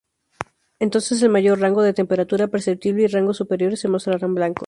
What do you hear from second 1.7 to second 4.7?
de temperatura perceptible y rangos superiores se mostrarán blancos.